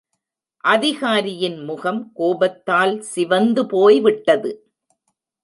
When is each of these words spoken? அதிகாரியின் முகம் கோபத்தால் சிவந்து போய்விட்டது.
அதிகாரியின் 0.63 1.63
முகம் 1.63 2.11
கோபத்தால் 2.13 3.01
சிவந்து 3.01 3.65
போய்விட்டது. 3.65 4.51